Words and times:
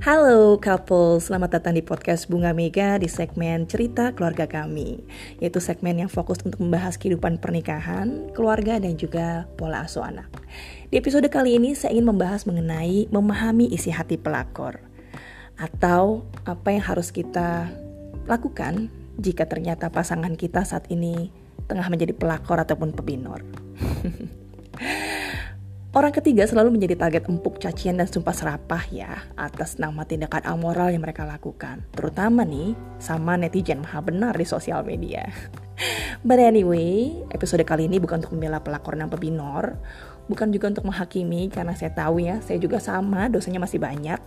Halo 0.00 0.56
couple, 0.56 1.20
selamat 1.20 1.60
datang 1.60 1.76
di 1.76 1.84
podcast 1.84 2.24
Bunga 2.24 2.56
Mega 2.56 2.96
di 2.96 3.04
segmen 3.04 3.68
Cerita 3.68 4.16
Keluarga 4.16 4.48
Kami 4.48 4.96
Yaitu 5.44 5.60
segmen 5.60 6.00
yang 6.00 6.08
fokus 6.08 6.40
untuk 6.40 6.56
membahas 6.56 6.96
kehidupan 6.96 7.36
pernikahan, 7.36 8.32
keluarga, 8.32 8.80
dan 8.80 8.96
juga 8.96 9.44
pola 9.60 9.84
asuh 9.84 10.00
anak. 10.00 10.32
Di 10.88 10.96
episode 10.96 11.28
kali 11.28 11.60
ini 11.60 11.76
saya 11.76 11.92
ingin 11.92 12.16
membahas 12.16 12.48
mengenai 12.48 13.12
memahami 13.12 13.68
isi 13.76 13.92
hati 13.92 14.16
pelakor 14.16 14.80
Atau 15.60 16.24
apa 16.48 16.72
yang 16.72 16.80
harus 16.80 17.12
kita 17.12 17.68
lakukan 18.24 18.88
jika 19.20 19.44
ternyata 19.44 19.92
pasangan 19.92 20.32
kita 20.32 20.64
saat 20.64 20.88
ini 20.88 21.28
tengah 21.68 21.92
menjadi 21.92 22.16
pelakor 22.16 22.56
ataupun 22.56 22.96
pebinor 22.96 23.44
Orang 25.90 26.14
ketiga 26.14 26.46
selalu 26.46 26.78
menjadi 26.78 26.94
target 26.94 27.26
empuk 27.26 27.58
cacian 27.58 27.98
dan 27.98 28.06
sumpah 28.06 28.30
serapah 28.30 28.86
ya 28.94 29.26
atas 29.34 29.74
nama 29.74 30.06
tindakan 30.06 30.46
amoral 30.46 30.94
yang 30.94 31.02
mereka 31.02 31.26
lakukan. 31.26 31.82
Terutama 31.90 32.46
nih 32.46 32.78
sama 33.02 33.34
netizen 33.34 33.82
maha 33.82 33.98
benar 33.98 34.38
di 34.38 34.46
sosial 34.46 34.86
media. 34.86 35.26
But 36.26 36.38
anyway, 36.38 37.10
episode 37.34 37.66
kali 37.66 37.90
ini 37.90 37.98
bukan 37.98 38.22
untuk 38.22 38.38
membela 38.38 38.62
pelakor 38.62 38.94
dan 38.94 39.10
pebinor, 39.10 39.82
bukan 40.30 40.54
juga 40.54 40.70
untuk 40.70 40.86
menghakimi 40.86 41.50
karena 41.50 41.74
saya 41.74 41.90
tahu 41.90 42.22
ya, 42.22 42.38
saya 42.38 42.62
juga 42.62 42.78
sama, 42.78 43.26
dosanya 43.26 43.58
masih 43.58 43.82
banyak. 43.82 44.22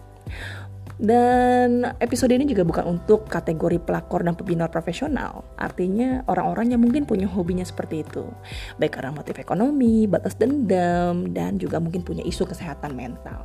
Dan 1.02 1.90
episode 1.98 2.34
ini 2.34 2.46
juga 2.46 2.62
bukan 2.62 2.86
untuk 2.86 3.26
kategori 3.26 3.82
pelakor 3.82 4.22
dan 4.22 4.38
pebinor 4.38 4.70
profesional. 4.70 5.42
Artinya 5.58 6.22
orang-orang 6.30 6.78
yang 6.78 6.82
mungkin 6.82 7.10
punya 7.10 7.26
hobinya 7.26 7.66
seperti 7.66 8.06
itu. 8.06 8.30
Baik 8.78 9.02
karena 9.02 9.12
motif 9.14 9.38
ekonomi, 9.42 10.06
batas 10.06 10.38
dendam, 10.38 11.34
dan 11.34 11.58
juga 11.58 11.82
mungkin 11.82 12.06
punya 12.06 12.22
isu 12.22 12.46
kesehatan 12.46 12.94
mental. 12.94 13.42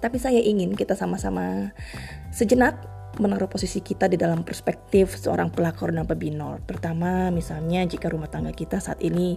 Tapi 0.00 0.16
saya 0.16 0.40
ingin 0.40 0.72
kita 0.72 0.96
sama-sama 0.96 1.76
sejenak 2.32 2.88
menaruh 3.20 3.50
posisi 3.50 3.82
kita 3.84 4.06
di 4.08 4.16
dalam 4.16 4.46
perspektif 4.46 5.18
seorang 5.18 5.52
pelakor 5.52 5.92
dan 5.92 6.08
pebinor. 6.08 6.64
Terutama 6.64 7.28
misalnya 7.28 7.84
jika 7.84 8.08
rumah 8.08 8.30
tangga 8.32 8.54
kita 8.54 8.80
saat 8.80 9.02
ini 9.04 9.36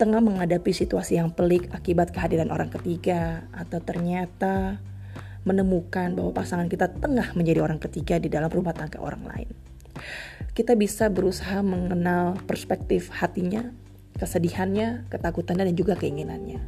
tengah 0.00 0.18
menghadapi 0.18 0.74
situasi 0.74 1.20
yang 1.20 1.30
pelik 1.30 1.70
akibat 1.70 2.10
kehadiran 2.10 2.50
orang 2.50 2.72
ketiga 2.72 3.46
atau 3.54 3.78
ternyata 3.78 4.82
menemukan 5.42 6.14
bahwa 6.14 6.30
pasangan 6.30 6.70
kita 6.70 6.90
tengah 6.90 7.34
menjadi 7.34 7.62
orang 7.62 7.82
ketiga 7.82 8.18
di 8.22 8.30
dalam 8.30 8.50
rumah 8.50 8.74
tangga 8.74 9.02
orang 9.02 9.26
lain. 9.26 9.50
Kita 10.52 10.76
bisa 10.76 11.08
berusaha 11.08 11.64
mengenal 11.64 12.38
perspektif 12.44 13.08
hatinya, 13.14 13.72
kesedihannya, 14.20 15.08
ketakutannya, 15.08 15.72
dan 15.72 15.76
juga 15.76 15.96
keinginannya. 15.96 16.60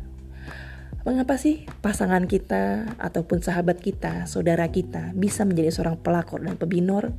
Mengapa 1.04 1.36
sih 1.36 1.68
pasangan 1.84 2.24
kita 2.24 2.96
ataupun 2.96 3.44
sahabat 3.44 3.76
kita, 3.76 4.24
saudara 4.24 4.64
kita 4.72 5.12
bisa 5.12 5.44
menjadi 5.44 5.68
seorang 5.68 6.00
pelakor 6.00 6.40
dan 6.40 6.56
pebinor? 6.56 7.12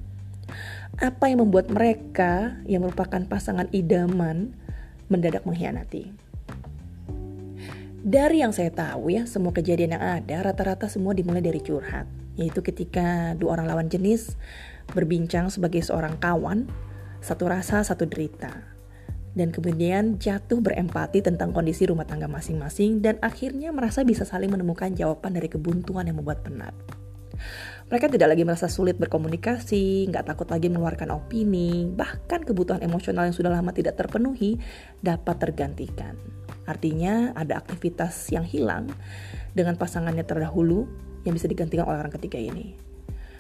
Apa 0.98 1.30
yang 1.30 1.46
membuat 1.46 1.70
mereka 1.70 2.58
yang 2.66 2.82
merupakan 2.82 3.22
pasangan 3.30 3.70
idaman 3.70 4.58
mendadak 5.06 5.46
mengkhianati? 5.46 6.25
Dari 8.06 8.46
yang 8.46 8.54
saya 8.54 8.70
tahu 8.70 9.10
ya, 9.10 9.26
semua 9.26 9.50
kejadian 9.50 9.98
yang 9.98 10.04
ada 10.22 10.46
rata-rata 10.46 10.86
semua 10.86 11.18
dimulai 11.18 11.42
dari 11.42 11.58
curhat. 11.58 12.06
Yaitu 12.38 12.62
ketika 12.62 13.34
dua 13.34 13.58
orang 13.58 13.66
lawan 13.66 13.90
jenis 13.90 14.38
berbincang 14.94 15.50
sebagai 15.50 15.82
seorang 15.82 16.22
kawan, 16.22 16.70
satu 17.26 17.50
rasa, 17.50 17.82
satu 17.82 18.06
derita. 18.06 18.62
Dan 19.34 19.50
kemudian 19.50 20.22
jatuh 20.22 20.62
berempati 20.62 21.26
tentang 21.26 21.50
kondisi 21.50 21.90
rumah 21.90 22.06
tangga 22.06 22.30
masing-masing 22.30 23.02
dan 23.02 23.18
akhirnya 23.26 23.74
merasa 23.74 24.06
bisa 24.06 24.22
saling 24.22 24.54
menemukan 24.54 24.94
jawaban 24.94 25.34
dari 25.34 25.50
kebuntuan 25.50 26.06
yang 26.06 26.22
membuat 26.22 26.46
penat. 26.46 26.78
Mereka 27.90 28.14
tidak 28.14 28.38
lagi 28.38 28.46
merasa 28.46 28.70
sulit 28.70 29.02
berkomunikasi, 29.02 30.14
nggak 30.14 30.30
takut 30.30 30.46
lagi 30.54 30.70
mengeluarkan 30.70 31.10
opini, 31.10 31.90
bahkan 31.90 32.46
kebutuhan 32.46 32.86
emosional 32.86 33.26
yang 33.26 33.34
sudah 33.34 33.50
lama 33.50 33.74
tidak 33.74 33.98
terpenuhi 33.98 34.62
dapat 35.02 35.42
tergantikan. 35.42 36.45
Artinya 36.66 37.34
ada 37.38 37.62
aktivitas 37.62 38.30
yang 38.34 38.46
hilang 38.46 38.90
dengan 39.54 39.78
pasangannya 39.78 40.26
terdahulu 40.26 40.90
yang 41.26 41.34
bisa 41.38 41.50
digantikan 41.50 41.86
oleh 41.86 42.02
orang 42.02 42.14
ketiga 42.14 42.38
ini. 42.38 42.78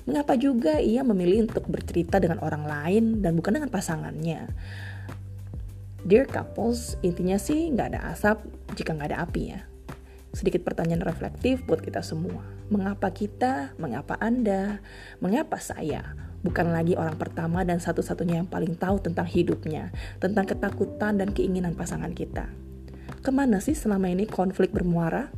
Mengapa 0.06 0.38
juga 0.38 0.78
ia 0.78 1.02
memilih 1.02 1.50
untuk 1.50 1.66
bercerita 1.66 2.22
dengan 2.22 2.38
orang 2.46 2.70
lain 2.70 3.26
dan 3.26 3.34
bukan 3.34 3.58
dengan 3.58 3.74
pasangannya? 3.74 4.54
Dear 6.06 6.30
couples, 6.30 7.02
intinya 7.02 7.42
sih 7.42 7.74
nggak 7.74 7.98
ada 7.98 8.14
asap 8.14 8.46
jika 8.78 8.94
nggak 8.94 9.10
ada 9.10 9.26
api 9.26 9.58
ya. 9.58 9.66
Sedikit 10.38 10.62
pertanyaan 10.62 11.02
reflektif 11.02 11.66
buat 11.66 11.82
kita 11.82 12.06
semua. 12.06 12.46
Mengapa 12.70 13.10
kita, 13.10 13.74
mengapa 13.82 14.14
Anda, 14.22 14.78
mengapa 15.18 15.58
saya 15.58 16.14
bukan 16.46 16.70
lagi 16.70 16.94
orang 16.94 17.18
pertama 17.18 17.66
dan 17.66 17.82
satu-satunya 17.82 18.46
yang 18.46 18.50
paling 18.50 18.78
tahu 18.78 19.02
tentang 19.02 19.26
hidupnya, 19.26 19.90
tentang 20.22 20.46
ketakutan 20.46 21.18
dan 21.18 21.34
keinginan 21.34 21.74
pasangan 21.74 22.14
kita? 22.14 22.46
Ke 23.26 23.34
mana 23.34 23.58
sih 23.58 23.74
selama 23.74 24.06
ini 24.06 24.30
konflik 24.30 24.70
bermuara? 24.70 25.34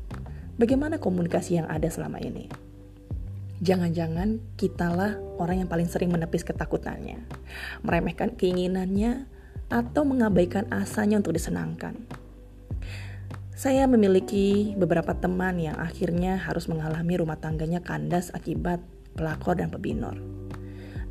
Bagaimana 0.60 1.00
komunikasi 1.00 1.64
yang 1.64 1.72
ada 1.72 1.88
selama 1.88 2.20
ini? 2.20 2.52
Jangan-jangan 3.64 4.44
kitalah 4.60 5.16
orang 5.40 5.64
yang 5.64 5.72
paling 5.72 5.88
sering 5.88 6.12
menepis 6.12 6.44
ketakutannya, 6.44 7.24
meremehkan 7.88 8.36
keinginannya, 8.36 9.32
atau 9.72 10.04
mengabaikan 10.04 10.68
asanya 10.68 11.24
untuk 11.24 11.40
disenangkan. 11.40 11.96
Saya 13.56 13.88
memiliki 13.88 14.76
beberapa 14.76 15.16
teman 15.16 15.56
yang 15.56 15.80
akhirnya 15.80 16.36
harus 16.44 16.68
mengalami 16.68 17.16
rumah 17.16 17.40
tangganya 17.40 17.80
kandas 17.80 18.36
akibat 18.36 18.84
pelakor 19.16 19.56
dan 19.64 19.72
pebinor. 19.72 20.20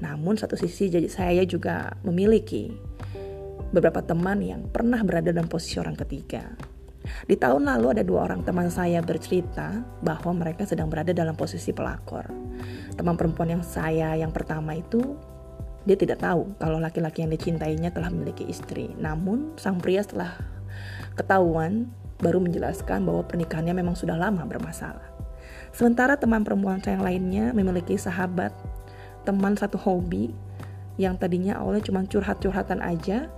Namun 0.04 0.36
satu 0.36 0.60
sisi 0.60 0.92
saya 1.08 1.40
juga 1.48 1.96
memiliki 2.04 2.68
beberapa 3.70 4.02
teman 4.02 4.42
yang 4.42 4.66
pernah 4.70 5.02
berada 5.02 5.30
dalam 5.34 5.50
posisi 5.50 5.78
orang 5.80 5.98
ketiga. 5.98 6.54
Di 7.26 7.38
tahun 7.38 7.70
lalu 7.70 7.98
ada 7.98 8.02
dua 8.02 8.26
orang 8.26 8.42
teman 8.42 8.66
saya 8.66 8.98
bercerita 8.98 9.82
bahwa 10.02 10.42
mereka 10.42 10.66
sedang 10.66 10.90
berada 10.90 11.14
dalam 11.14 11.38
posisi 11.38 11.70
pelakor. 11.70 12.26
Teman 12.98 13.14
perempuan 13.14 13.58
yang 13.58 13.62
saya 13.62 14.18
yang 14.18 14.34
pertama 14.34 14.74
itu 14.74 15.14
dia 15.86 15.94
tidak 15.94 16.18
tahu 16.18 16.50
kalau 16.58 16.82
laki-laki 16.82 17.22
yang 17.22 17.30
dicintainya 17.30 17.94
telah 17.94 18.10
memiliki 18.10 18.42
istri. 18.50 18.90
Namun 18.98 19.54
sang 19.54 19.78
pria 19.78 20.02
setelah 20.02 20.34
ketahuan 21.14 21.86
baru 22.18 22.42
menjelaskan 22.42 23.06
bahwa 23.06 23.22
pernikahannya 23.22 23.74
memang 23.76 23.94
sudah 23.94 24.18
lama 24.18 24.42
bermasalah. 24.42 25.14
Sementara 25.70 26.18
teman 26.18 26.42
perempuan 26.42 26.82
saya 26.82 26.98
yang 26.98 27.06
lainnya 27.06 27.44
memiliki 27.54 27.94
sahabat, 27.94 28.50
teman 29.22 29.54
satu 29.54 29.78
hobi 29.78 30.32
yang 30.96 31.20
tadinya 31.20 31.60
awalnya 31.60 31.84
cuma 31.84 32.02
curhat-curhatan 32.08 32.80
aja, 32.80 33.28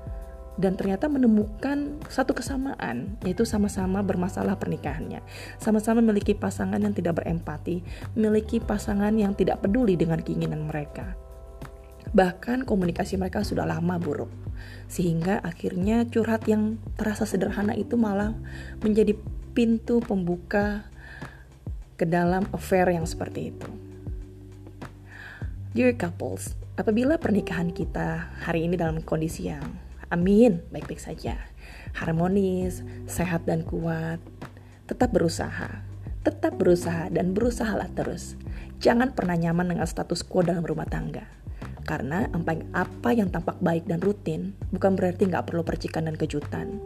dan 0.59 0.75
ternyata 0.75 1.07
menemukan 1.07 2.03
satu 2.11 2.35
kesamaan 2.35 3.15
yaitu 3.23 3.47
sama-sama 3.47 4.03
bermasalah 4.03 4.59
pernikahannya. 4.59 5.23
Sama-sama 5.63 6.03
memiliki 6.03 6.35
pasangan 6.35 6.83
yang 6.83 6.93
tidak 6.93 7.23
berempati 7.23 7.81
memiliki 8.19 8.59
pasangan 8.59 9.15
yang 9.15 9.39
tidak 9.39 9.63
peduli 9.63 9.95
dengan 9.95 10.19
keinginan 10.19 10.67
mereka. 10.67 11.15
Bahkan 12.11 12.67
komunikasi 12.67 13.15
mereka 13.17 13.47
sudah 13.47 13.65
lama 13.65 13.97
buruk 14.03 14.29
sehingga 14.91 15.39
akhirnya 15.47 16.03
curhat 16.11 16.51
yang 16.51 16.83
terasa 16.99 17.23
sederhana 17.23 17.79
itu 17.79 17.95
malah 17.95 18.35
menjadi 18.83 19.15
pintu 19.55 20.03
pembuka 20.03 20.83
ke 21.95 22.03
dalam 22.03 22.47
affair 22.51 22.91
yang 22.91 23.07
seperti 23.07 23.55
itu. 23.55 23.69
Dear 25.77 25.95
couples, 25.95 26.59
apabila 26.75 27.21
pernikahan 27.21 27.71
kita 27.71 28.33
hari 28.43 28.67
ini 28.67 28.75
dalam 28.75 29.05
kondisi 29.05 29.53
yang 29.53 29.88
Amin, 30.09 30.65
baik-baik 30.73 31.05
saja. 31.05 31.37
Harmonis, 31.93 32.81
sehat 33.05 33.45
dan 33.45 33.61
kuat. 33.61 34.17
Tetap 34.89 35.13
berusaha. 35.13 35.85
Tetap 36.25 36.57
berusaha 36.57 37.13
dan 37.13 37.37
berusahalah 37.37 37.93
terus. 37.93 38.41
Jangan 38.81 39.13
pernah 39.13 39.37
nyaman 39.37 39.77
dengan 39.77 39.85
status 39.85 40.25
quo 40.25 40.41
dalam 40.41 40.65
rumah 40.65 40.89
tangga. 40.89 41.29
Karena 41.85 42.25
apa 42.73 43.11
yang 43.13 43.29
tampak 43.29 43.61
baik 43.61 43.85
dan 43.85 44.01
rutin 44.01 44.57
bukan 44.73 44.97
berarti 44.97 45.29
nggak 45.29 45.45
perlu 45.45 45.61
percikan 45.61 46.09
dan 46.09 46.17
kejutan. 46.17 46.81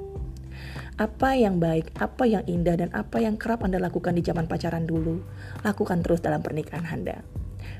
Apa 0.99 1.39
yang 1.39 1.63
baik, 1.63 1.95
apa 2.03 2.27
yang 2.27 2.43
indah, 2.51 2.75
dan 2.75 2.91
apa 2.91 3.23
yang 3.23 3.39
kerap 3.39 3.63
Anda 3.63 3.79
lakukan 3.79 4.19
di 4.19 4.23
zaman 4.27 4.51
pacaran 4.51 4.85
dulu, 4.85 5.23
lakukan 5.63 6.03
terus 6.03 6.21
dalam 6.23 6.43
pernikahan 6.43 6.85
Anda. 6.91 7.23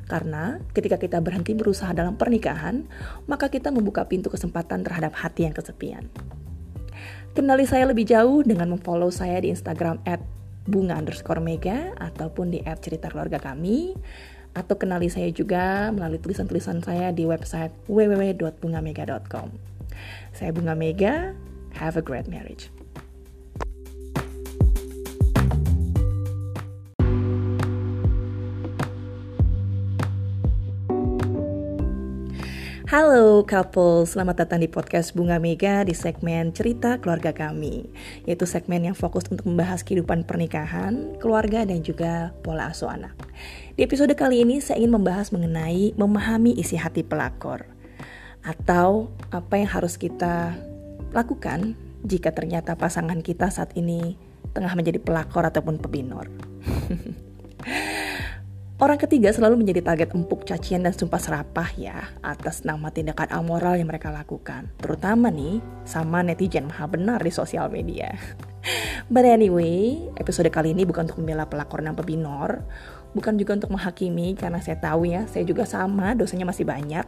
Karena 0.07 0.59
ketika 0.75 0.99
kita 0.99 1.23
berhenti 1.23 1.55
berusaha 1.55 1.91
dalam 1.95 2.19
pernikahan, 2.19 2.85
maka 3.31 3.49
kita 3.49 3.71
membuka 3.71 4.05
pintu 4.07 4.29
kesempatan 4.29 4.83
terhadap 4.83 5.15
hati 5.17 5.47
yang 5.47 5.55
kesepian. 5.55 6.11
Kenali 7.33 7.65
saya 7.65 7.89
lebih 7.89 8.05
jauh 8.05 8.45
dengan 8.45 8.77
memfollow 8.77 9.09
saya 9.09 9.41
di 9.41 9.49
Instagram 9.49 10.05
at 10.05 10.21
bunga 10.69 11.01
underscore 11.01 11.41
mega 11.41 11.97
ataupun 11.97 12.55
di 12.55 12.61
at 12.63 12.79
cerita 12.85 13.09
keluarga 13.09 13.41
kami 13.41 13.97
atau 14.53 14.77
kenali 14.77 15.09
saya 15.09 15.33
juga 15.33 15.89
melalui 15.97 16.21
tulisan-tulisan 16.21 16.85
saya 16.85 17.09
di 17.11 17.25
website 17.25 17.73
www.bungamega.com. 17.89 19.49
Saya 20.37 20.51
Bunga 20.53 20.77
Mega, 20.77 21.33
have 21.77 21.97
a 21.97 22.05
great 22.05 22.29
marriage. 22.29 22.69
Halo 32.93 33.41
couple, 33.49 34.05
selamat 34.05 34.45
datang 34.45 34.61
di 34.61 34.69
podcast 34.69 35.17
Bunga 35.17 35.41
Mega 35.41 35.81
di 35.81 35.97
segmen 35.97 36.53
Cerita 36.53 37.01
Keluarga 37.01 37.33
Kami 37.33 37.89
Yaitu 38.29 38.45
segmen 38.45 38.85
yang 38.85 38.93
fokus 38.93 39.25
untuk 39.33 39.49
membahas 39.49 39.81
kehidupan 39.81 40.29
pernikahan, 40.29 41.17
keluarga, 41.17 41.65
dan 41.65 41.81
juga 41.81 42.37
pola 42.45 42.69
asuh 42.69 42.93
anak. 42.93 43.17
Di 43.81 43.89
episode 43.89 44.13
kali 44.13 44.45
ini 44.45 44.61
saya 44.61 44.77
ingin 44.77 44.93
membahas 44.93 45.33
mengenai 45.33 45.97
memahami 45.97 46.53
isi 46.61 46.77
hati 46.77 47.01
pelakor 47.01 47.65
Atau 48.45 49.09
apa 49.33 49.57
yang 49.57 49.73
harus 49.73 49.97
kita 49.97 50.53
lakukan 51.17 51.73
jika 52.05 52.29
ternyata 52.37 52.77
pasangan 52.77 53.25
kita 53.25 53.49
saat 53.49 53.73
ini 53.73 54.21
tengah 54.53 54.77
menjadi 54.77 55.01
pelakor 55.01 55.49
ataupun 55.49 55.81
pebinor 55.81 56.29
Orang 58.83 58.99
ketiga 58.99 59.31
selalu 59.31 59.63
menjadi 59.63 59.95
target 59.95 60.11
empuk 60.11 60.43
cacian 60.43 60.83
dan 60.83 60.91
sumpah 60.91 61.23
serapah 61.23 61.71
ya 61.79 62.03
atas 62.19 62.67
nama 62.67 62.91
tindakan 62.91 63.31
amoral 63.31 63.79
yang 63.79 63.87
mereka 63.87 64.11
lakukan. 64.11 64.75
Terutama 64.75 65.31
nih 65.31 65.63
sama 65.87 66.27
netizen 66.27 66.67
maha 66.67 66.91
benar 66.91 67.23
di 67.23 67.31
sosial 67.31 67.71
media. 67.71 68.11
But 69.15 69.23
anyway, 69.23 70.03
episode 70.19 70.51
kali 70.51 70.75
ini 70.75 70.83
bukan 70.83 71.07
untuk 71.07 71.23
membela 71.23 71.47
pelakor 71.47 71.79
dan 71.79 71.95
pebinor, 71.95 72.67
bukan 73.15 73.39
juga 73.39 73.55
untuk 73.55 73.71
menghakimi 73.71 74.35
karena 74.35 74.59
saya 74.59 74.75
tahu 74.83 75.07
ya, 75.07 75.31
saya 75.31 75.47
juga 75.47 75.63
sama, 75.63 76.19
dosanya 76.19 76.51
masih 76.51 76.67
banyak. 76.67 77.07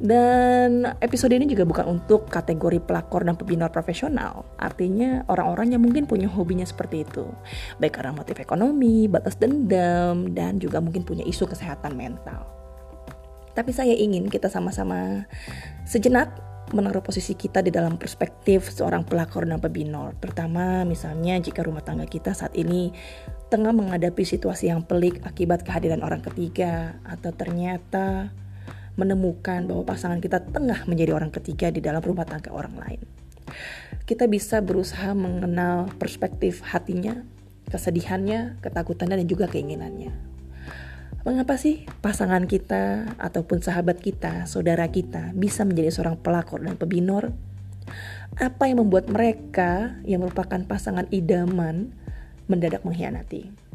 Dan 0.00 0.88
episode 1.04 1.36
ini 1.36 1.44
juga 1.44 1.68
bukan 1.68 1.84
untuk 1.84 2.24
kategori 2.32 2.80
pelakor 2.80 3.20
dan 3.20 3.36
pembina 3.36 3.68
profesional. 3.68 4.48
Artinya 4.56 5.28
orang-orang 5.28 5.76
yang 5.76 5.84
mungkin 5.84 6.08
punya 6.08 6.24
hobinya 6.24 6.64
seperti 6.64 7.04
itu. 7.04 7.28
Baik 7.76 8.00
karena 8.00 8.16
motif 8.16 8.40
ekonomi, 8.40 9.12
batas 9.12 9.36
dendam, 9.36 10.32
dan 10.32 10.56
juga 10.56 10.80
mungkin 10.80 11.04
punya 11.04 11.20
isu 11.28 11.44
kesehatan 11.44 12.00
mental. 12.00 12.48
Tapi 13.52 13.76
saya 13.76 13.92
ingin 13.92 14.32
kita 14.32 14.48
sama-sama 14.48 15.28
sejenak 15.84 16.32
menaruh 16.72 17.04
posisi 17.04 17.36
kita 17.36 17.60
di 17.60 17.68
dalam 17.68 18.00
perspektif 18.00 18.72
seorang 18.72 19.04
pelakor 19.04 19.44
dan 19.44 19.60
pebinor. 19.60 20.16
Pertama, 20.16 20.86
misalnya 20.88 21.36
jika 21.44 21.60
rumah 21.60 21.84
tangga 21.84 22.08
kita 22.08 22.32
saat 22.32 22.56
ini 22.56 22.94
tengah 23.50 23.74
menghadapi 23.74 24.22
situasi 24.22 24.70
yang 24.70 24.86
pelik 24.86 25.20
akibat 25.26 25.66
kehadiran 25.66 26.06
orang 26.06 26.22
ketiga 26.22 27.02
atau 27.02 27.34
ternyata 27.34 28.30
menemukan 29.00 29.64
bahwa 29.64 29.88
pasangan 29.88 30.20
kita 30.20 30.44
tengah 30.44 30.84
menjadi 30.84 31.16
orang 31.16 31.32
ketiga 31.32 31.72
di 31.72 31.80
dalam 31.80 32.04
rumah 32.04 32.28
tangga 32.28 32.52
orang 32.52 32.76
lain. 32.76 33.00
Kita 34.04 34.28
bisa 34.28 34.60
berusaha 34.60 35.16
mengenal 35.16 35.88
perspektif 35.96 36.60
hatinya, 36.60 37.24
kesedihannya, 37.72 38.60
ketakutannya, 38.60 39.24
dan 39.24 39.28
juga 39.30 39.48
keinginannya. 39.48 40.12
Mengapa 41.20 41.60
sih 41.60 41.84
pasangan 42.00 42.48
kita 42.48 43.16
ataupun 43.20 43.60
sahabat 43.60 44.00
kita, 44.00 44.48
saudara 44.48 44.88
kita 44.88 45.36
bisa 45.36 45.68
menjadi 45.68 45.92
seorang 45.92 46.16
pelakor 46.16 46.64
dan 46.64 46.80
pebinor? 46.80 47.36
Apa 48.40 48.70
yang 48.70 48.86
membuat 48.86 49.10
mereka 49.10 50.00
yang 50.08 50.24
merupakan 50.24 50.60
pasangan 50.64 51.04
idaman 51.12 51.92
mendadak 52.48 52.86
mengkhianati? 52.88 53.69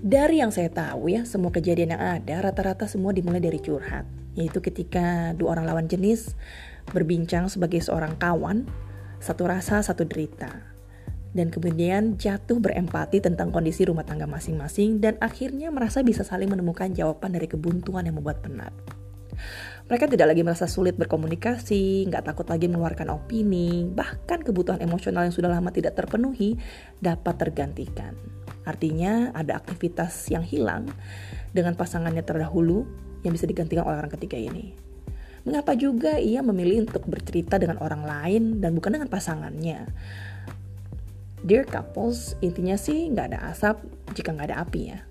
Dari 0.00 0.40
yang 0.40 0.48
saya 0.48 0.72
tahu 0.72 1.12
ya, 1.12 1.28
semua 1.28 1.52
kejadian 1.52 1.92
yang 1.92 2.00
ada 2.00 2.40
rata-rata 2.40 2.88
semua 2.88 3.12
dimulai 3.12 3.36
dari 3.36 3.60
curhat. 3.60 4.08
Yaitu 4.32 4.64
ketika 4.64 5.36
dua 5.36 5.52
orang 5.52 5.68
lawan 5.68 5.86
jenis 5.92 6.32
berbincang 6.88 7.52
sebagai 7.52 7.84
seorang 7.84 8.16
kawan, 8.16 8.64
satu 9.20 9.44
rasa, 9.44 9.84
satu 9.84 10.08
derita. 10.08 10.72
Dan 11.36 11.52
kemudian 11.52 12.16
jatuh 12.16 12.58
berempati 12.58 13.20
tentang 13.20 13.52
kondisi 13.52 13.84
rumah 13.84 14.08
tangga 14.08 14.24
masing-masing 14.24 15.04
dan 15.04 15.20
akhirnya 15.20 15.68
merasa 15.68 16.00
bisa 16.00 16.24
saling 16.24 16.48
menemukan 16.48 16.90
jawaban 16.96 17.36
dari 17.36 17.44
kebuntuan 17.44 18.08
yang 18.08 18.16
membuat 18.16 18.40
penat. 18.40 18.72
Mereka 19.90 20.06
tidak 20.06 20.30
lagi 20.30 20.46
merasa 20.46 20.70
sulit 20.70 20.94
berkomunikasi, 20.94 22.06
nggak 22.06 22.30
takut 22.30 22.46
lagi 22.46 22.70
mengeluarkan 22.70 23.10
opini, 23.10 23.90
bahkan 23.90 24.38
kebutuhan 24.38 24.78
emosional 24.78 25.26
yang 25.26 25.34
sudah 25.34 25.50
lama 25.50 25.74
tidak 25.74 25.98
terpenuhi 25.98 26.54
dapat 27.02 27.34
tergantikan. 27.34 28.14
Artinya 28.62 29.34
ada 29.34 29.58
aktivitas 29.58 30.30
yang 30.30 30.46
hilang 30.46 30.86
dengan 31.50 31.74
pasangannya 31.74 32.22
terdahulu 32.22 32.86
yang 33.26 33.34
bisa 33.34 33.50
digantikan 33.50 33.82
oleh 33.82 33.98
orang 33.98 34.14
ketiga 34.14 34.38
ini. 34.38 34.78
Mengapa 35.42 35.74
juga 35.74 36.22
ia 36.22 36.38
memilih 36.38 36.86
untuk 36.86 37.10
bercerita 37.10 37.58
dengan 37.58 37.82
orang 37.82 38.06
lain 38.06 38.62
dan 38.62 38.78
bukan 38.78 38.94
dengan 38.94 39.10
pasangannya? 39.10 39.90
Dear 41.42 41.66
couples, 41.66 42.38
intinya 42.38 42.78
sih 42.78 43.10
nggak 43.10 43.34
ada 43.34 43.38
asap 43.50 43.82
jika 44.14 44.38
nggak 44.38 44.54
ada 44.54 44.62
api 44.62 44.80
ya. 44.86 45.09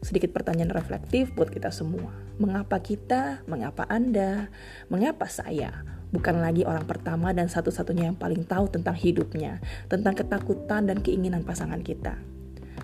Sedikit 0.00 0.32
pertanyaan 0.32 0.72
reflektif 0.72 1.32
buat 1.36 1.52
kita 1.52 1.68
semua. 1.68 2.08
Mengapa 2.40 2.80
kita, 2.80 3.44
mengapa 3.44 3.84
Anda, 3.84 4.48
mengapa 4.88 5.28
saya 5.28 5.84
bukan 6.10 6.42
lagi 6.42 6.66
orang 6.66 6.88
pertama 6.88 7.30
dan 7.30 7.46
satu-satunya 7.46 8.10
yang 8.10 8.18
paling 8.18 8.42
tahu 8.48 8.66
tentang 8.72 8.96
hidupnya, 8.96 9.62
tentang 9.86 10.16
ketakutan 10.16 10.88
dan 10.88 11.04
keinginan 11.04 11.44
pasangan 11.44 11.84
kita? 11.84 12.16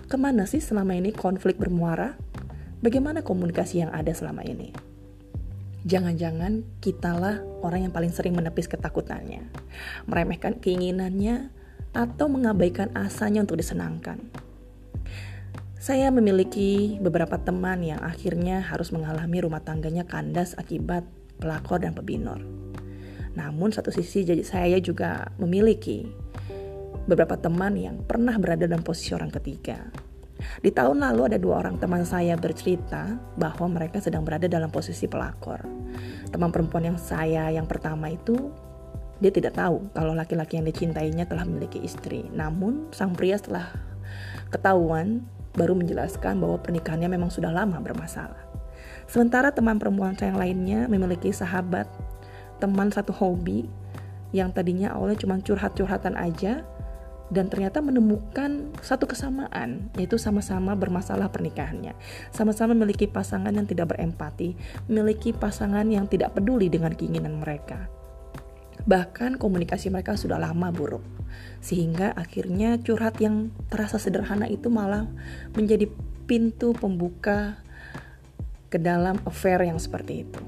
Ke 0.07 0.15
mana 0.15 0.47
sih 0.47 0.61
selama 0.61 0.95
ini 0.95 1.11
konflik 1.11 1.59
bermuara? 1.59 2.15
Bagaimana 2.79 3.25
komunikasi 3.25 3.81
yang 3.81 3.91
ada 3.91 4.13
selama 4.13 4.45
ini? 4.45 4.71
Jangan-jangan 5.87 6.63
kitalah 6.79 7.41
orang 7.65 7.89
yang 7.89 7.93
paling 7.95 8.13
sering 8.13 8.37
menepis 8.37 8.69
ketakutannya, 8.69 9.49
meremehkan 10.05 10.61
keinginannya, 10.61 11.49
atau 11.97 12.29
mengabaikan 12.29 12.93
asanya 12.93 13.41
untuk 13.41 13.57
disenangkan. 13.57 14.46
Saya 15.87 16.11
memiliki 16.11 16.99
beberapa 16.99 17.39
teman 17.39 17.79
yang 17.79 18.03
akhirnya 18.03 18.59
harus 18.59 18.91
mengalami 18.91 19.39
rumah 19.39 19.63
tangganya 19.63 20.03
kandas 20.03 20.51
akibat 20.59 21.07
pelakor 21.39 21.79
dan 21.79 21.95
pebinor. 21.95 22.43
Namun 23.39 23.71
satu 23.71 23.87
sisi 23.95 24.27
jadi 24.27 24.43
saya 24.43 24.83
juga 24.83 25.31
memiliki 25.39 26.03
beberapa 27.07 27.39
teman 27.39 27.79
yang 27.79 28.03
pernah 28.03 28.35
berada 28.35 28.67
dalam 28.67 28.83
posisi 28.83 29.15
orang 29.15 29.31
ketiga. 29.31 29.79
Di 30.59 30.75
tahun 30.75 31.07
lalu 31.07 31.31
ada 31.31 31.39
dua 31.39 31.63
orang 31.63 31.79
teman 31.79 32.03
saya 32.03 32.35
bercerita 32.35 33.15
bahwa 33.39 33.79
mereka 33.79 34.03
sedang 34.03 34.27
berada 34.27 34.51
dalam 34.51 34.67
posisi 34.67 35.07
pelakor. 35.07 35.63
Teman 36.27 36.51
perempuan 36.51 36.83
yang 36.83 36.99
saya 36.99 37.47
yang 37.47 37.63
pertama 37.63 38.11
itu 38.11 38.51
dia 39.23 39.31
tidak 39.31 39.55
tahu 39.55 39.87
kalau 39.95 40.11
laki-laki 40.11 40.59
yang 40.59 40.67
dicintainya 40.67 41.31
telah 41.31 41.47
memiliki 41.47 41.79
istri. 41.79 42.27
Namun 42.27 42.91
sang 42.91 43.15
pria 43.15 43.39
setelah 43.39 43.71
ketahuan 44.51 45.23
baru 45.57 45.73
menjelaskan 45.73 46.37
bahwa 46.37 46.61
pernikahannya 46.61 47.09
memang 47.09 47.33
sudah 47.33 47.49
lama 47.49 47.81
bermasalah. 47.81 48.45
Sementara 49.09 49.49
teman 49.49 49.81
perempuan 49.81 50.13
saya 50.13 50.31
yang 50.31 50.39
lainnya 50.39 50.79
memiliki 50.85 51.33
sahabat, 51.33 51.89
teman 52.61 52.93
satu 52.93 53.09
hobi 53.11 53.65
yang 54.29 54.53
tadinya 54.53 54.93
awalnya 54.93 55.17
cuma 55.17 55.41
curhat-curhatan 55.41 56.13
aja, 56.13 56.61
dan 57.27 57.51
ternyata 57.51 57.83
menemukan 57.83 58.71
satu 58.79 59.03
kesamaan 59.03 59.91
yaitu 59.99 60.15
sama-sama 60.15 60.79
bermasalah 60.79 61.27
pernikahannya 61.27 61.91
sama-sama 62.31 62.71
memiliki 62.71 63.03
pasangan 63.03 63.51
yang 63.51 63.67
tidak 63.67 63.91
berempati 63.91 64.55
memiliki 64.87 65.35
pasangan 65.35 65.83
yang 65.91 66.07
tidak 66.07 66.31
peduli 66.31 66.71
dengan 66.71 66.95
keinginan 66.95 67.43
mereka 67.43 67.91
bahkan 68.87 69.35
komunikasi 69.35 69.91
mereka 69.91 70.15
sudah 70.15 70.39
lama 70.39 70.71
buruk 70.71 71.03
sehingga 71.59 72.15
akhirnya 72.15 72.79
curhat 72.79 73.19
yang 73.19 73.51
terasa 73.67 73.99
sederhana 73.99 74.47
itu 74.47 74.71
malah 74.71 75.05
menjadi 75.53 75.91
pintu 76.25 76.71
pembuka 76.71 77.59
ke 78.71 78.79
dalam 78.79 79.19
affair 79.27 79.59
yang 79.67 79.77
seperti 79.77 80.23
itu 80.23 80.41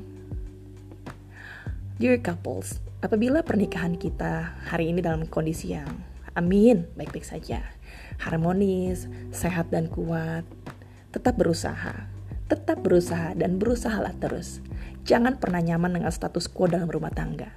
Dear 1.99 2.23
couples, 2.23 2.79
apabila 3.03 3.43
pernikahan 3.43 3.99
kita 3.99 4.55
hari 4.71 4.87
ini 4.87 5.03
dalam 5.03 5.27
kondisi 5.27 5.75
yang 5.75 5.99
Amin, 6.31 6.87
baik-baik 6.95 7.27
saja. 7.27 7.59
Harmonis, 8.23 9.11
sehat 9.35 9.67
dan 9.67 9.91
kuat. 9.91 10.47
Tetap 11.11 11.35
berusaha. 11.35 12.07
Tetap 12.47 12.79
berusaha 12.79 13.35
dan 13.35 13.59
berusahalah 13.59 14.15
terus. 14.15 14.63
Jangan 15.03 15.43
pernah 15.43 15.59
nyaman 15.59 15.99
dengan 15.99 16.07
status 16.15 16.47
quo 16.47 16.71
dalam 16.71 16.87
rumah 16.87 17.11
tangga. 17.11 17.51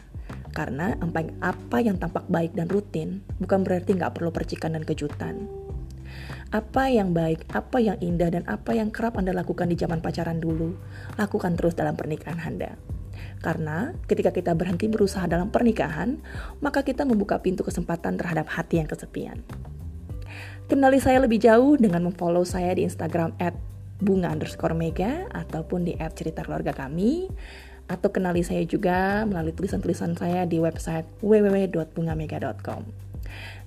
Karena 0.53 0.93
apa 1.41 1.77
yang 1.81 1.97
tampak 1.97 2.29
baik 2.29 2.53
dan 2.53 2.69
rutin 2.69 3.25
bukan 3.41 3.65
berarti 3.65 3.97
nggak 3.97 4.21
perlu 4.21 4.29
percikan 4.29 4.77
dan 4.77 4.85
kejutan. 4.85 5.49
Apa 6.53 6.93
yang 6.93 7.17
baik, 7.17 7.49
apa 7.57 7.81
yang 7.81 7.97
indah, 8.05 8.29
dan 8.29 8.45
apa 8.45 8.77
yang 8.77 8.93
kerap 8.93 9.17
Anda 9.17 9.33
lakukan 9.33 9.73
di 9.73 9.77
zaman 9.81 10.05
pacaran 10.05 10.37
dulu, 10.37 10.77
lakukan 11.17 11.57
terus 11.57 11.73
dalam 11.73 11.97
pernikahan 11.97 12.37
Anda. 12.37 12.77
Karena 13.41 13.97
ketika 14.05 14.29
kita 14.31 14.53
berhenti 14.53 14.87
berusaha 14.93 15.25
dalam 15.25 15.49
pernikahan, 15.49 16.21
maka 16.61 16.85
kita 16.85 17.09
membuka 17.09 17.41
pintu 17.41 17.65
kesempatan 17.65 18.21
terhadap 18.21 18.53
hati 18.53 18.85
yang 18.85 18.89
kesepian. 18.89 19.41
Kenali 20.69 21.01
saya 21.01 21.25
lebih 21.25 21.41
jauh 21.41 21.81
dengan 21.81 22.05
memfollow 22.07 22.45
saya 22.45 22.77
di 22.77 22.85
Instagram 22.85 23.33
at 23.41 23.57
bunga 24.03 24.29
underscore 24.29 24.75
mega 24.77 25.31
ataupun 25.31 25.89
di 25.89 25.93
at 25.97 26.13
cerita 26.19 26.43
keluarga 26.43 26.75
kami 26.75 27.31
atau 27.93 28.09
kenali 28.09 28.41
saya 28.41 28.65
juga 28.65 29.29
melalui 29.29 29.53
tulisan-tulisan 29.53 30.17
saya 30.17 30.49
di 30.49 30.57
website 30.57 31.05
www.bungamega.com. 31.21 32.89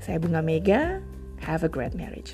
Saya 0.01 0.17
Bunga 0.17 0.41
Mega, 0.41 1.05
have 1.46 1.62
a 1.62 1.70
great 1.70 1.94
marriage. 1.94 2.34